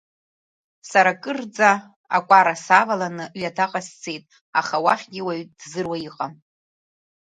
Сара 0.89 1.11
акырӡа, 1.15 1.71
акәара 2.17 2.55
саваланы, 2.65 3.25
ҩадаҟа 3.39 3.81
сцеит, 3.87 4.25
аха 4.59 4.75
уахьгьы 4.83 5.21
уаҩ 5.25 5.43
дзыруа 5.59 5.97
иҟам… 6.07 6.33